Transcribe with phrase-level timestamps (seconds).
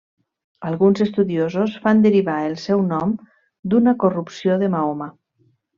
[0.69, 3.15] Alguns estudiosos fan derivar el seu nom
[3.73, 5.15] d'una corrupció de Mahoma.